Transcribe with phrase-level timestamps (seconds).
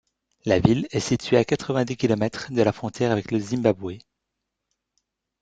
[0.45, 3.99] La ville est située à quatre-vingt-dix kilomètres de la frontière avec le Zimbabwe.